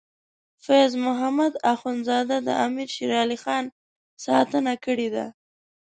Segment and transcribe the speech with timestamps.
[0.65, 3.65] فیض محمد اخونزاده د امیر شیر علی خان
[4.23, 5.25] ستاینه کړې ده.